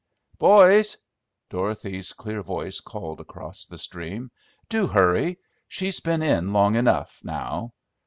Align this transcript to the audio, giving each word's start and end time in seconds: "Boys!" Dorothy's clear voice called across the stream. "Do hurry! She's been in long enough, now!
"Boys!" 0.39 0.97
Dorothy's 1.51 2.11
clear 2.11 2.41
voice 2.41 2.79
called 2.79 3.19
across 3.21 3.67
the 3.67 3.77
stream. 3.77 4.31
"Do 4.67 4.87
hurry! 4.87 5.37
She's 5.67 5.99
been 5.99 6.23
in 6.23 6.53
long 6.53 6.73
enough, 6.75 7.19
now! 7.23 7.73